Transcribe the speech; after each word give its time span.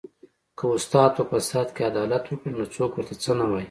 که 0.57 0.65
استاد 0.75 1.11
په 1.17 1.23
فساد 1.31 1.67
کې 1.75 1.81
عدالت 1.91 2.23
وکړي 2.27 2.51
نو 2.57 2.63
څوک 2.75 2.91
ورته 2.93 3.15
څه 3.23 3.31
نه 3.39 3.45
وايي 3.49 3.59